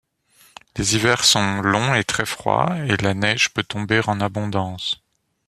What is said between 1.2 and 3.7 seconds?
sont longs et très froid et la neige peut